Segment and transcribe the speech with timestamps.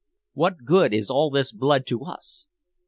[0.33, 2.47] What good is all this blood to us?